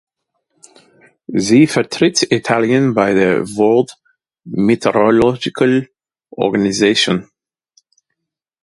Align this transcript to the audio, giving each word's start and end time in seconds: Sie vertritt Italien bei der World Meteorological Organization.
Sie 1.27 1.67
vertritt 1.67 2.31
Italien 2.31 2.95
bei 2.95 3.13
der 3.13 3.47
World 3.49 3.99
Meteorological 4.45 5.91
Organization. 6.31 7.29